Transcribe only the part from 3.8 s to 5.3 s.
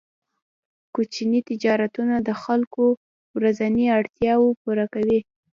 اړتیاوې پوره کوي.